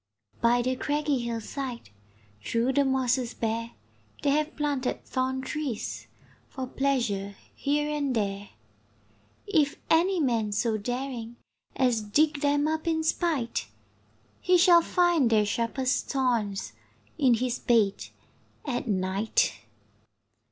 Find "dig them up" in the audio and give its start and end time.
12.01-12.87